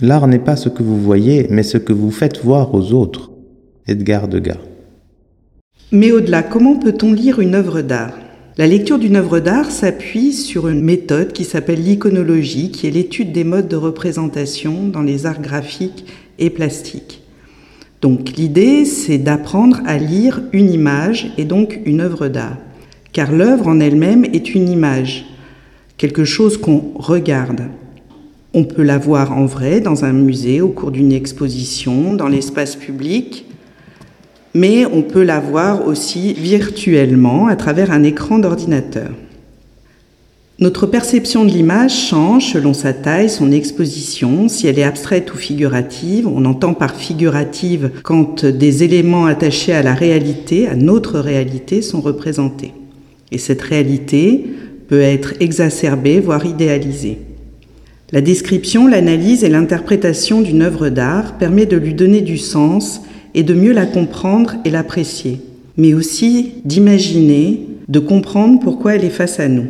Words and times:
L'art 0.00 0.26
n'est 0.26 0.40
pas 0.40 0.56
ce 0.56 0.68
que 0.68 0.82
vous 0.82 1.00
voyez, 1.00 1.46
mais 1.50 1.62
ce 1.62 1.78
que 1.78 1.92
vous 1.92 2.10
faites 2.10 2.42
voir 2.44 2.74
aux 2.74 2.92
autres. 2.92 3.30
Edgar 3.86 4.26
Degas. 4.26 4.58
Mais 5.92 6.10
au-delà, 6.10 6.42
comment 6.42 6.76
peut-on 6.76 7.12
lire 7.12 7.38
une 7.38 7.54
œuvre 7.54 7.80
d'art? 7.80 8.18
La 8.56 8.66
lecture 8.66 8.98
d'une 8.98 9.16
œuvre 9.16 9.38
d'art 9.38 9.70
s'appuie 9.70 10.32
sur 10.32 10.68
une 10.68 10.82
méthode 10.82 11.32
qui 11.32 11.44
s'appelle 11.44 11.82
l'iconologie, 11.82 12.70
qui 12.70 12.88
est 12.88 12.90
l'étude 12.90 13.30
des 13.30 13.44
modes 13.44 13.68
de 13.68 13.76
représentation 13.76 14.88
dans 14.88 15.02
les 15.02 15.26
arts 15.26 15.40
graphiques 15.40 16.06
et 16.38 16.50
plastiques. 16.50 17.22
Donc 18.00 18.36
l'idée, 18.36 18.84
c'est 18.84 19.18
d'apprendre 19.18 19.80
à 19.86 19.96
lire 19.96 20.42
une 20.52 20.72
image 20.72 21.32
et 21.38 21.44
donc 21.44 21.80
une 21.84 22.00
œuvre 22.00 22.28
d'art. 22.28 22.56
Car 23.12 23.30
l'œuvre 23.30 23.68
en 23.68 23.78
elle-même 23.78 24.24
est 24.24 24.54
une 24.54 24.68
image, 24.68 25.26
quelque 25.96 26.24
chose 26.24 26.56
qu'on 26.56 26.92
regarde. 26.96 27.68
On 28.56 28.62
peut 28.62 28.84
la 28.84 28.98
voir 28.98 29.36
en 29.36 29.46
vrai 29.46 29.80
dans 29.80 30.04
un 30.04 30.12
musée, 30.12 30.60
au 30.60 30.68
cours 30.68 30.92
d'une 30.92 31.10
exposition, 31.10 32.14
dans 32.14 32.28
l'espace 32.28 32.76
public, 32.76 33.46
mais 34.54 34.86
on 34.86 35.02
peut 35.02 35.24
la 35.24 35.40
voir 35.40 35.88
aussi 35.88 36.34
virtuellement 36.34 37.48
à 37.48 37.56
travers 37.56 37.90
un 37.90 38.04
écran 38.04 38.38
d'ordinateur. 38.38 39.10
Notre 40.60 40.86
perception 40.86 41.44
de 41.44 41.50
l'image 41.50 42.10
change 42.10 42.52
selon 42.52 42.74
sa 42.74 42.92
taille, 42.92 43.28
son 43.28 43.50
exposition, 43.50 44.48
si 44.48 44.68
elle 44.68 44.78
est 44.78 44.84
abstraite 44.84 45.34
ou 45.34 45.36
figurative. 45.36 46.28
On 46.28 46.44
entend 46.44 46.74
par 46.74 46.94
figurative 46.94 47.90
quand 48.04 48.44
des 48.44 48.84
éléments 48.84 49.26
attachés 49.26 49.72
à 49.72 49.82
la 49.82 49.94
réalité, 49.94 50.68
à 50.68 50.76
notre 50.76 51.18
réalité, 51.18 51.82
sont 51.82 52.00
représentés. 52.00 52.72
Et 53.32 53.38
cette 53.38 53.62
réalité 53.62 54.46
peut 54.86 55.02
être 55.02 55.34
exacerbée, 55.40 56.20
voire 56.20 56.46
idéalisée. 56.46 57.18
La 58.12 58.20
description, 58.20 58.86
l'analyse 58.86 59.44
et 59.44 59.48
l'interprétation 59.48 60.40
d'une 60.40 60.62
œuvre 60.62 60.88
d'art 60.88 61.38
permet 61.38 61.66
de 61.66 61.76
lui 61.76 61.94
donner 61.94 62.20
du 62.20 62.38
sens 62.38 63.00
et 63.34 63.42
de 63.42 63.54
mieux 63.54 63.72
la 63.72 63.86
comprendre 63.86 64.54
et 64.64 64.70
l'apprécier, 64.70 65.40
mais 65.76 65.94
aussi 65.94 66.54
d'imaginer, 66.64 67.66
de 67.88 67.98
comprendre 67.98 68.60
pourquoi 68.60 68.94
elle 68.94 69.04
est 69.04 69.10
face 69.10 69.40
à 69.40 69.48
nous. 69.48 69.66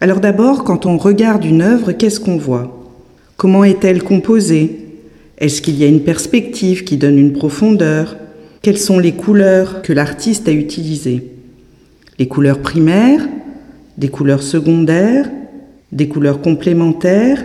Alors 0.00 0.20
d'abord, 0.20 0.64
quand 0.64 0.86
on 0.86 0.96
regarde 0.96 1.44
une 1.44 1.62
œuvre, 1.62 1.92
qu'est-ce 1.92 2.20
qu'on 2.20 2.36
voit? 2.36 2.90
Comment 3.36 3.64
est-elle 3.64 4.02
composée? 4.02 4.80
Est-ce 5.38 5.60
qu'il 5.60 5.76
y 5.76 5.84
a 5.84 5.88
une 5.88 6.04
perspective 6.04 6.84
qui 6.84 6.96
donne 6.96 7.18
une 7.18 7.32
profondeur? 7.32 8.16
Quelles 8.62 8.78
sont 8.78 8.98
les 8.98 9.12
couleurs 9.12 9.82
que 9.82 9.92
l'artiste 9.92 10.48
a 10.48 10.52
utilisées? 10.52 11.32
Les 12.18 12.28
couleurs 12.28 12.60
primaires, 12.60 13.28
des 13.98 14.08
couleurs 14.08 14.42
secondaires, 14.42 15.28
des 15.92 16.08
couleurs 16.08 16.40
complémentaires? 16.40 17.44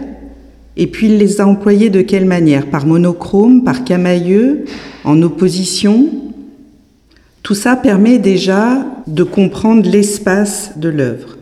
Et 0.78 0.88
puis 0.88 1.08
il 1.08 1.18
les 1.18 1.42
a 1.42 1.48
employés 1.48 1.90
de 1.90 2.02
quelle 2.02 2.26
manière? 2.26 2.68
Par 2.68 2.86
monochrome, 2.86 3.64
par 3.64 3.84
camailleux, 3.84 4.66
en 5.04 5.22
opposition? 5.22 6.10
Tout 7.44 7.56
ça 7.56 7.76
permet 7.76 8.20
déjà 8.20 8.86
de 9.08 9.24
comprendre 9.24 9.90
l'espace 9.90 10.74
de 10.78 10.90
l'œuvre. 10.90 11.38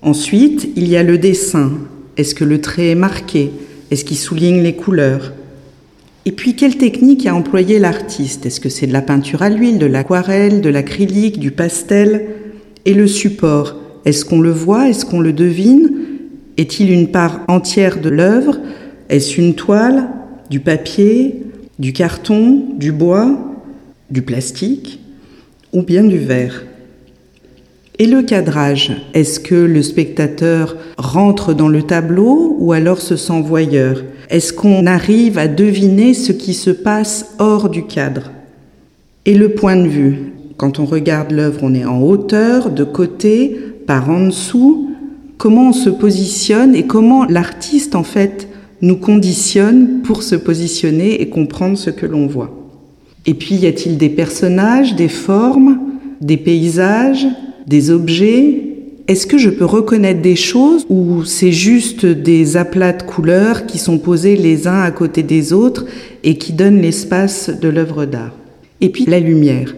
Ensuite, 0.00 0.68
il 0.76 0.88
y 0.88 0.96
a 0.96 1.02
le 1.02 1.18
dessin. 1.18 1.72
Est-ce 2.16 2.34
que 2.34 2.44
le 2.44 2.60
trait 2.60 2.88
est 2.88 2.94
marqué? 2.96 3.50
Est-ce 3.90 4.04
qu'il 4.04 4.16
souligne 4.16 4.62
les 4.62 4.74
couleurs? 4.74 5.32
Et 6.24 6.32
puis, 6.32 6.54
quelle 6.54 6.76
technique 6.76 7.26
a 7.26 7.34
employé 7.34 7.78
l'artiste? 7.78 8.46
Est-ce 8.46 8.60
que 8.60 8.68
c'est 8.68 8.86
de 8.86 8.92
la 8.92 9.02
peinture 9.02 9.42
à 9.42 9.50
l'huile, 9.50 9.78
de 9.78 9.86
l'aquarelle, 9.86 10.60
de 10.60 10.70
l'acrylique, 10.70 11.38
du 11.38 11.50
pastel? 11.50 12.26
Et 12.84 12.94
le 12.94 13.06
support? 13.06 13.76
Est-ce 14.04 14.24
qu'on 14.24 14.40
le 14.40 14.50
voit? 14.50 14.88
Est-ce 14.88 15.04
qu'on 15.04 15.20
le 15.20 15.32
devine? 15.32 15.90
Est-il 16.56 16.90
une 16.90 17.08
part 17.08 17.40
entière 17.48 18.00
de 18.00 18.08
l'œuvre? 18.08 18.58
Est-ce 19.08 19.40
une 19.40 19.54
toile, 19.54 20.08
du 20.50 20.60
papier, 20.60 21.42
du 21.78 21.92
carton, 21.92 22.62
du 22.76 22.92
bois, 22.92 23.38
du 24.10 24.22
plastique 24.22 25.00
ou 25.72 25.82
bien 25.82 26.04
du 26.04 26.18
verre? 26.18 26.64
Et 27.98 28.06
le 28.06 28.22
cadrage? 28.22 28.92
Est-ce 29.14 29.40
que 29.40 29.54
le 29.54 29.82
spectateur 29.82 30.76
rentre 30.96 31.54
dans 31.54 31.68
le 31.68 31.82
tableau 31.82 32.56
ou 32.58 32.72
alors 32.72 33.00
se 33.00 33.16
sent 33.16 33.42
voyeur? 33.42 34.02
Est-ce 34.30 34.52
qu'on 34.52 34.86
arrive 34.86 35.38
à 35.38 35.48
deviner 35.48 36.14
ce 36.14 36.32
qui 36.32 36.54
se 36.54 36.70
passe 36.70 37.34
hors 37.38 37.68
du 37.68 37.84
cadre? 37.84 38.30
Et 39.24 39.34
le 39.34 39.50
point 39.50 39.76
de 39.76 39.88
vue? 39.88 40.32
Quand 40.56 40.78
on 40.78 40.84
regarde 40.84 41.32
l'œuvre, 41.32 41.60
on 41.62 41.74
est 41.74 41.84
en 41.84 42.00
hauteur, 42.00 42.70
de 42.70 42.84
côté, 42.84 43.58
par 43.86 44.08
en 44.10 44.26
dessous 44.26 44.91
comment 45.42 45.70
on 45.70 45.72
se 45.72 45.90
positionne 45.90 46.76
et 46.76 46.84
comment 46.84 47.24
l'artiste 47.24 47.96
en 47.96 48.04
fait 48.04 48.46
nous 48.80 48.94
conditionne 48.94 50.02
pour 50.04 50.22
se 50.22 50.36
positionner 50.36 51.20
et 51.20 51.30
comprendre 51.30 51.76
ce 51.76 51.90
que 51.90 52.06
l'on 52.06 52.28
voit. 52.28 52.70
Et 53.26 53.34
puis 53.34 53.56
y 53.56 53.66
a-t-il 53.66 53.98
des 53.98 54.08
personnages, 54.08 54.94
des 54.94 55.08
formes, 55.08 55.80
des 56.20 56.36
paysages, 56.36 57.26
des 57.66 57.90
objets? 57.90 58.62
Est-ce 59.08 59.26
que 59.26 59.36
je 59.36 59.50
peux 59.50 59.64
reconnaître 59.64 60.22
des 60.22 60.36
choses 60.36 60.86
ou 60.88 61.24
c'est 61.24 61.50
juste 61.50 62.06
des 62.06 62.56
aplats 62.56 62.92
de 62.92 63.02
couleurs 63.02 63.66
qui 63.66 63.78
sont 63.78 63.98
posés 63.98 64.36
les 64.36 64.68
uns 64.68 64.82
à 64.82 64.92
côté 64.92 65.24
des 65.24 65.52
autres 65.52 65.86
et 66.22 66.38
qui 66.38 66.52
donnent 66.52 66.80
l'espace 66.80 67.50
de 67.50 67.68
l'œuvre 67.68 68.04
d'art? 68.04 68.36
Et 68.80 68.90
puis 68.90 69.06
la 69.06 69.18
lumière. 69.18 69.74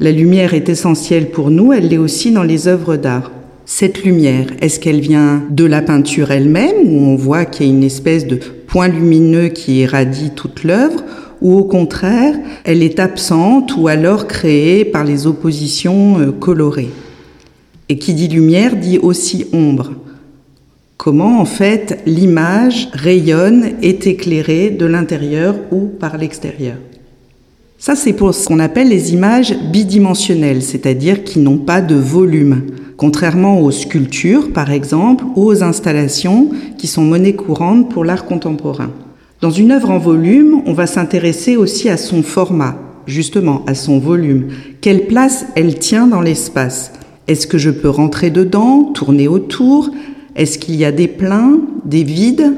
La 0.00 0.12
lumière 0.12 0.52
est 0.52 0.68
essentielle 0.68 1.30
pour 1.30 1.50
nous, 1.50 1.72
elle 1.72 1.88
l'est 1.88 1.96
aussi 1.96 2.30
dans 2.30 2.42
les 2.42 2.68
œuvres 2.68 2.96
d'art. 2.96 3.32
Cette 3.70 4.02
lumière, 4.02 4.46
est-ce 4.62 4.80
qu'elle 4.80 4.98
vient 4.98 5.44
de 5.50 5.66
la 5.66 5.82
peinture 5.82 6.30
elle-même, 6.30 6.86
où 6.86 7.04
on 7.04 7.16
voit 7.16 7.44
qu'il 7.44 7.66
y 7.66 7.68
a 7.68 7.72
une 7.72 7.84
espèce 7.84 8.26
de 8.26 8.40
point 8.66 8.88
lumineux 8.88 9.48
qui 9.48 9.80
irradie 9.80 10.30
toute 10.34 10.64
l'œuvre, 10.64 11.04
ou 11.42 11.54
au 11.54 11.64
contraire, 11.64 12.34
elle 12.64 12.82
est 12.82 12.98
absente 12.98 13.76
ou 13.76 13.86
alors 13.86 14.26
créée 14.26 14.86
par 14.86 15.04
les 15.04 15.26
oppositions 15.26 16.18
euh, 16.18 16.32
colorées? 16.32 16.88
Et 17.90 17.98
qui 17.98 18.14
dit 18.14 18.28
lumière 18.28 18.74
dit 18.74 18.98
aussi 18.98 19.44
ombre. 19.52 19.92
Comment 20.96 21.38
en 21.38 21.44
fait 21.44 22.00
l'image 22.06 22.88
rayonne, 22.94 23.72
est 23.82 24.06
éclairée 24.06 24.70
de 24.70 24.86
l'intérieur 24.86 25.54
ou 25.72 25.88
par 25.88 26.16
l'extérieur? 26.16 26.76
Ça 27.76 27.94
c'est 27.96 28.14
pour 28.14 28.34
ce 28.34 28.46
qu'on 28.46 28.60
appelle 28.60 28.88
les 28.88 29.12
images 29.12 29.54
bidimensionnelles, 29.70 30.62
c'est-à-dire 30.62 31.22
qui 31.22 31.38
n'ont 31.38 31.58
pas 31.58 31.82
de 31.82 31.96
volume 31.96 32.62
contrairement 32.98 33.60
aux 33.60 33.70
sculptures 33.70 34.52
par 34.52 34.70
exemple 34.70 35.24
ou 35.36 35.44
aux 35.44 35.62
installations 35.62 36.50
qui 36.76 36.86
sont 36.86 37.04
monnaie 37.04 37.34
courante 37.34 37.88
pour 37.88 38.04
l'art 38.04 38.26
contemporain. 38.26 38.90
Dans 39.40 39.50
une 39.50 39.70
œuvre 39.70 39.90
en 39.90 39.98
volume, 39.98 40.62
on 40.66 40.72
va 40.72 40.88
s'intéresser 40.88 41.56
aussi 41.56 41.88
à 41.88 41.96
son 41.96 42.22
format, 42.22 42.76
justement 43.06 43.64
à 43.66 43.74
son 43.74 44.00
volume. 44.00 44.48
Quelle 44.80 45.06
place 45.06 45.46
elle 45.54 45.78
tient 45.78 46.08
dans 46.08 46.20
l'espace? 46.20 46.92
Est-ce 47.28 47.46
que 47.46 47.56
je 47.56 47.70
peux 47.70 47.88
rentrer 47.88 48.30
dedans, 48.30 48.90
tourner 48.92 49.28
autour? 49.28 49.90
Est-ce 50.34 50.58
qu'il 50.58 50.74
y 50.74 50.84
a 50.84 50.92
des 50.92 51.08
pleins, 51.08 51.60
des 51.84 52.02
vides? 52.02 52.52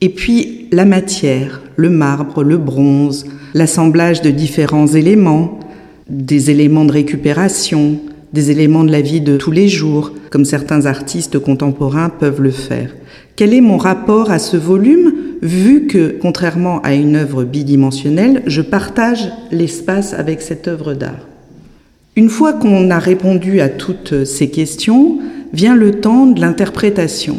Et 0.00 0.08
puis 0.08 0.68
la 0.72 0.86
matière, 0.86 1.60
le 1.76 1.90
marbre, 1.90 2.42
le 2.42 2.56
bronze, 2.56 3.26
l'assemblage 3.52 4.22
de 4.22 4.30
différents 4.30 4.86
éléments, 4.86 5.60
des 6.08 6.50
éléments 6.50 6.86
de 6.86 6.92
récupération, 6.92 7.98
des 8.32 8.50
éléments 8.50 8.84
de 8.84 8.92
la 8.92 9.00
vie 9.00 9.20
de 9.20 9.36
tous 9.36 9.50
les 9.50 9.68
jours, 9.68 10.12
comme 10.30 10.44
certains 10.44 10.86
artistes 10.86 11.38
contemporains 11.38 12.08
peuvent 12.08 12.40
le 12.40 12.50
faire. 12.50 12.94
Quel 13.36 13.54
est 13.54 13.60
mon 13.60 13.76
rapport 13.76 14.30
à 14.30 14.38
ce 14.38 14.56
volume, 14.56 15.12
vu 15.42 15.86
que, 15.86 16.16
contrairement 16.20 16.80
à 16.82 16.94
une 16.94 17.16
œuvre 17.16 17.44
bidimensionnelle, 17.44 18.42
je 18.46 18.62
partage 18.62 19.30
l'espace 19.50 20.12
avec 20.12 20.42
cette 20.42 20.68
œuvre 20.68 20.94
d'art 20.94 21.26
Une 22.16 22.28
fois 22.28 22.52
qu'on 22.52 22.90
a 22.90 22.98
répondu 22.98 23.60
à 23.60 23.68
toutes 23.68 24.24
ces 24.24 24.50
questions, 24.50 25.18
vient 25.52 25.74
le 25.74 26.00
temps 26.00 26.26
de 26.26 26.40
l'interprétation. 26.40 27.38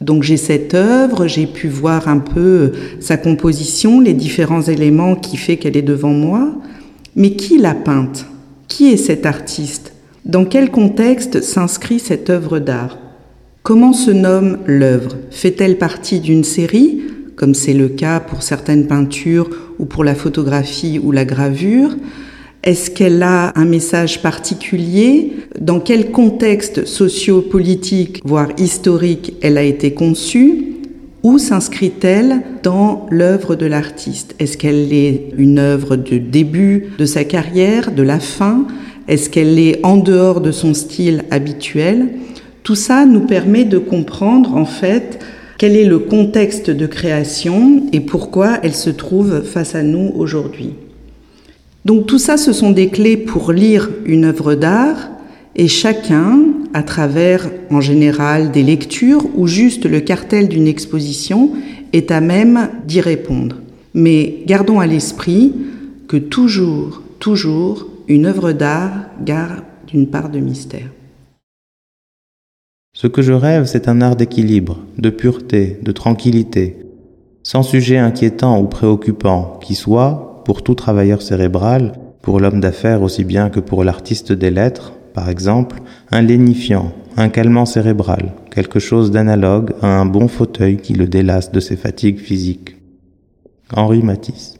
Donc 0.00 0.22
j'ai 0.22 0.36
cette 0.36 0.74
œuvre, 0.74 1.26
j'ai 1.26 1.46
pu 1.46 1.68
voir 1.68 2.08
un 2.08 2.18
peu 2.18 2.72
sa 3.00 3.16
composition, 3.16 4.00
les 4.00 4.12
différents 4.12 4.62
éléments 4.62 5.14
qui 5.14 5.38
fait 5.38 5.56
qu'elle 5.56 5.76
est 5.76 5.82
devant 5.82 6.10
moi, 6.10 6.52
mais 7.14 7.30
qui 7.30 7.56
l'a 7.58 7.74
peinte? 7.74 8.26
Qui 8.68 8.92
est 8.92 8.96
cet 8.96 9.26
artiste? 9.26 9.92
Dans 10.24 10.44
quel 10.44 10.70
contexte 10.70 11.40
s'inscrit 11.40 12.00
cette 12.00 12.30
œuvre 12.30 12.58
d'art? 12.58 12.98
Comment 13.62 13.92
se 13.92 14.10
nomme 14.10 14.58
l'œuvre? 14.66 15.16
Fait-elle 15.30 15.78
partie 15.78 16.20
d'une 16.20 16.44
série, 16.44 17.02
comme 17.36 17.54
c'est 17.54 17.74
le 17.74 17.88
cas 17.88 18.20
pour 18.20 18.42
certaines 18.42 18.86
peintures 18.86 19.50
ou 19.78 19.86
pour 19.86 20.04
la 20.04 20.14
photographie 20.14 21.00
ou 21.02 21.12
la 21.12 21.24
gravure? 21.24 21.96
Est-ce 22.62 22.90
qu'elle 22.90 23.22
a 23.22 23.52
un 23.56 23.64
message 23.64 24.22
particulier? 24.22 25.32
Dans 25.60 25.78
quel 25.78 26.10
contexte 26.10 26.84
sociopolitique, 26.84 28.20
voire 28.24 28.48
historique, 28.58 29.34
elle 29.42 29.58
a 29.58 29.62
été 29.62 29.94
conçue? 29.94 30.75
Où 31.26 31.38
s'inscrit-elle 31.38 32.42
dans 32.62 33.08
l'œuvre 33.10 33.56
de 33.56 33.66
l'artiste? 33.66 34.36
Est-ce 34.38 34.56
qu'elle 34.56 34.92
est 34.92 35.30
une 35.36 35.58
œuvre 35.58 35.96
du 35.96 36.20
début 36.20 36.90
de 36.98 37.04
sa 37.04 37.24
carrière, 37.24 37.90
de 37.90 38.04
la 38.04 38.20
fin? 38.20 38.64
Est-ce 39.08 39.28
qu'elle 39.28 39.58
est 39.58 39.84
en 39.84 39.96
dehors 39.96 40.40
de 40.40 40.52
son 40.52 40.72
style 40.72 41.24
habituel? 41.32 42.10
Tout 42.62 42.76
ça 42.76 43.06
nous 43.06 43.22
permet 43.26 43.64
de 43.64 43.78
comprendre 43.78 44.54
en 44.54 44.66
fait 44.66 45.18
quel 45.58 45.74
est 45.74 45.84
le 45.84 45.98
contexte 45.98 46.70
de 46.70 46.86
création 46.86 47.82
et 47.92 47.98
pourquoi 47.98 48.60
elle 48.62 48.76
se 48.76 48.90
trouve 48.90 49.42
face 49.42 49.74
à 49.74 49.82
nous 49.82 50.12
aujourd'hui. 50.14 50.74
Donc 51.84 52.06
tout 52.06 52.20
ça, 52.20 52.36
ce 52.36 52.52
sont 52.52 52.70
des 52.70 52.86
clés 52.86 53.16
pour 53.16 53.50
lire 53.50 53.90
une 54.04 54.26
œuvre 54.26 54.54
d'art 54.54 55.08
et 55.56 55.66
chacun, 55.66 56.38
à 56.74 56.82
travers 56.82 57.50
en 57.70 57.80
général 57.80 58.50
des 58.50 58.62
lectures 58.62 59.26
ou 59.36 59.46
juste 59.46 59.86
le 59.86 60.00
cartel 60.00 60.48
d'une 60.48 60.66
exposition, 60.66 61.50
est 61.92 62.10
à 62.10 62.20
même 62.20 62.68
d'y 62.86 63.00
répondre. 63.00 63.56
Mais 63.94 64.42
gardons 64.46 64.80
à 64.80 64.86
l'esprit 64.86 65.54
que 66.08 66.16
toujours, 66.16 67.02
toujours, 67.18 67.88
une 68.08 68.26
œuvre 68.26 68.52
d'art 68.52 68.92
garde 69.24 69.64
une 69.94 70.08
part 70.08 70.28
de 70.28 70.38
mystère. 70.38 70.90
Ce 72.94 73.06
que 73.06 73.22
je 73.22 73.32
rêve, 73.32 73.66
c'est 73.66 73.88
un 73.88 74.00
art 74.00 74.16
d'équilibre, 74.16 74.78
de 74.98 75.10
pureté, 75.10 75.78
de 75.82 75.92
tranquillité, 75.92 76.76
sans 77.42 77.62
sujet 77.62 77.98
inquiétant 77.98 78.60
ou 78.60 78.66
préoccupant, 78.66 79.58
qui 79.62 79.74
soit, 79.74 80.42
pour 80.44 80.62
tout 80.62 80.74
travailleur 80.74 81.22
cérébral, 81.22 81.92
pour 82.22 82.40
l'homme 82.40 82.60
d'affaires 82.60 83.02
aussi 83.02 83.24
bien 83.24 83.50
que 83.50 83.60
pour 83.60 83.84
l'artiste 83.84 84.32
des 84.32 84.50
lettres, 84.50 84.92
par 85.16 85.30
exemple, 85.30 85.80
un 86.10 86.20
lénifiant, 86.20 86.92
un 87.16 87.30
calmant 87.30 87.64
cérébral, 87.64 88.34
quelque 88.50 88.78
chose 88.78 89.10
d'analogue 89.10 89.72
à 89.80 89.86
un 89.86 90.04
bon 90.04 90.28
fauteuil 90.28 90.76
qui 90.76 90.92
le 90.92 91.06
délasse 91.06 91.50
de 91.50 91.58
ses 91.58 91.76
fatigues 91.76 92.18
physiques. 92.18 92.76
Henri 93.72 94.02
Matisse. 94.02 94.58